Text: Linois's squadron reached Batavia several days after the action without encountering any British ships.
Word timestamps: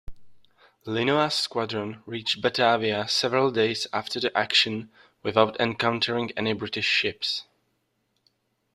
Linois's 0.87 1.35
squadron 1.37 2.01
reached 2.07 2.41
Batavia 2.41 3.07
several 3.07 3.51
days 3.51 3.85
after 3.93 4.19
the 4.19 4.35
action 4.35 4.89
without 5.21 5.55
encountering 5.59 6.31
any 6.35 6.53
British 6.53 6.87
ships. 6.87 7.43